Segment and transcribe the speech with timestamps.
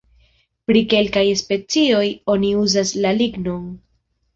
[0.71, 2.03] Pri kelkaj specioj
[2.37, 3.75] oni uzas la lignon.